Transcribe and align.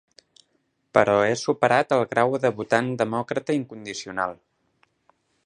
Però 0.97 1.17
he 1.25 1.35
superat 1.41 1.93
el 1.97 2.01
grau 2.15 2.33
de 2.47 2.51
votant 2.63 2.91
demòcrata 3.03 3.57
incondicional. 3.61 4.35